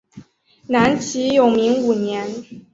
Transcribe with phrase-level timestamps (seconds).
[0.65, 2.25] 南齐永明五年。